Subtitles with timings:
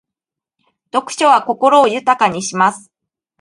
[0.91, 2.91] 読書は心を豊かにします。